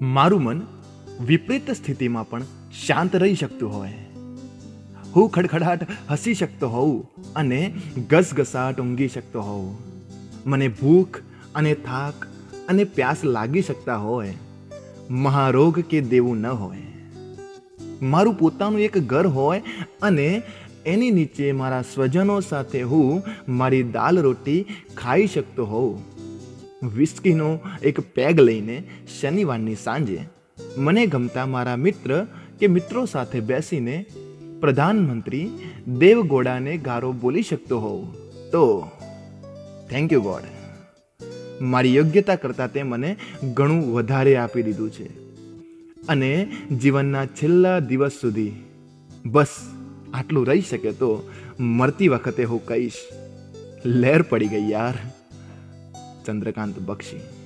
[0.00, 0.62] મારું મન
[1.26, 2.42] વિપરીત સ્થિતિમાં પણ
[2.86, 3.94] શાંત રહી શકતું હોય.
[5.16, 7.74] હું ખડખડાટ હસી શકતો હોઉં અને
[8.10, 9.78] ગસગસાટ ઊંઘી શકતો હોઉં.
[10.46, 11.18] મને ભૂખ
[11.54, 12.26] અને થાક
[12.68, 14.34] અને પ્યાસ લાગી શકતા હોય.
[15.10, 16.82] મહારોગ કે દેવું ન હોય.
[18.02, 19.62] મારું પોતાનું એક ઘર હોય
[20.02, 20.42] અને
[20.86, 24.64] એની નીચે મારા સ્વજનો સાથે હું મારી દાલ રોટી
[24.96, 26.15] ખાઈ શકતો હોઉં.
[26.82, 28.84] વિસ્કીનો એક પેગ લઈને
[29.20, 30.20] શનિવારની સાંજે
[30.76, 32.26] મને ગમતા મારા મિત્ર
[32.58, 34.06] કે મિત્રો સાથે બેસીને
[34.60, 35.50] પ્રધાનમંત્રી
[35.98, 38.12] દેવગોડાને ગારો બોલી શકતો હોઉં.
[38.50, 38.90] તો
[39.90, 40.42] થેન્ક યુ ગોડ
[41.60, 43.16] મારી યોગ્યતા કરતાં તે મને
[43.54, 45.08] ઘણું વધારે આપી દીધું છે.
[46.08, 48.52] અને જીવનના છેલ્લા દિવસ સુધી
[49.26, 49.46] બસ
[50.14, 52.92] આટલું રહી શકે તો મરતી વખતે હું કહીશ,
[53.84, 54.94] લહેર પડી ગઈ યાર.
[56.26, 57.45] ચંદ્રકાંત બક્ષી